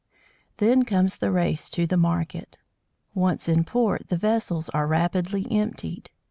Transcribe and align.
Then 0.57 0.83
comes 0.83 1.17
the 1.17 1.29
race 1.31 1.69
to 1.69 1.85
the 1.85 1.95
market. 1.95 2.57
Once 3.13 3.47
in 3.47 3.63
port, 3.63 4.09
the 4.09 4.17
vessels 4.17 4.67
are 4.69 4.87
rapidly 4.87 5.45
emptied. 5.51 6.09